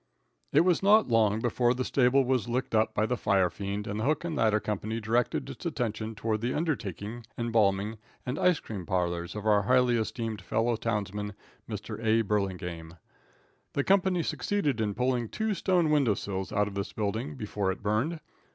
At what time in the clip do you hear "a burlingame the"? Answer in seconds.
12.03-13.83